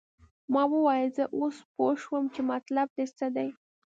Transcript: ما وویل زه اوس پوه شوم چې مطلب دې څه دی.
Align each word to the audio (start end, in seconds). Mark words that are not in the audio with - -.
ما 0.53 0.63
وویل 0.73 1.09
زه 1.17 1.23
اوس 1.37 1.55
پوه 1.73 1.91
شوم 2.03 2.23
چې 2.33 2.41
مطلب 2.51 2.87
دې 2.97 3.05
څه 3.17 3.27
دی. 3.35 3.49